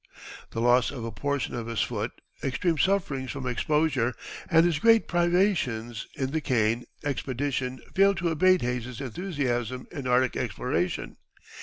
The 0.49 0.61
loss 0.61 0.89
of 0.89 1.05
a 1.05 1.11
portion 1.11 1.53
of 1.53 1.67
his 1.67 1.81
foot, 1.83 2.21
extreme 2.43 2.79
sufferings 2.79 3.29
from 3.29 3.45
exposure, 3.45 4.15
and 4.49 4.65
his 4.65 4.79
great 4.79 5.07
privations 5.07 6.07
in 6.15 6.31
the 6.31 6.41
Kane 6.41 6.85
expedition 7.03 7.79
failed 7.93 8.17
to 8.17 8.29
abate 8.29 8.63
Hayes's 8.63 8.99
enthusiasm 8.99 9.85
in 9.91 10.07
Arctic 10.07 10.35
exploration. 10.35 11.17